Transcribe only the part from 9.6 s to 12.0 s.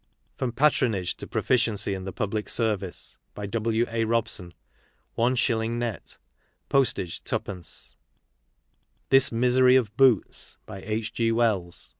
OF BOOTS. By H. G. Wells.